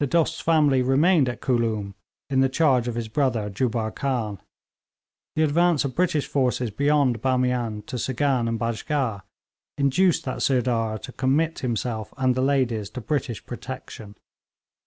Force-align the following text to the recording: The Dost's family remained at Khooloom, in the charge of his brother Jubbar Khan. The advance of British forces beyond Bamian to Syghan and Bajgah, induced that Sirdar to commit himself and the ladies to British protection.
The 0.00 0.06
Dost's 0.06 0.40
family 0.40 0.80
remained 0.80 1.28
at 1.28 1.42
Khooloom, 1.42 1.92
in 2.30 2.40
the 2.40 2.48
charge 2.48 2.88
of 2.88 2.94
his 2.94 3.08
brother 3.08 3.50
Jubbar 3.50 3.90
Khan. 3.90 4.40
The 5.36 5.42
advance 5.42 5.84
of 5.84 5.94
British 5.94 6.26
forces 6.26 6.70
beyond 6.70 7.20
Bamian 7.20 7.82
to 7.84 7.96
Syghan 7.96 8.48
and 8.48 8.58
Bajgah, 8.58 9.24
induced 9.76 10.24
that 10.24 10.40
Sirdar 10.40 10.96
to 11.02 11.12
commit 11.12 11.58
himself 11.58 12.14
and 12.16 12.34
the 12.34 12.40
ladies 12.40 12.88
to 12.88 13.02
British 13.02 13.44
protection. 13.44 14.16